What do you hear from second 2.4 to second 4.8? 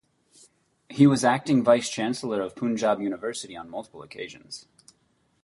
of Punjab University on multiple occasions.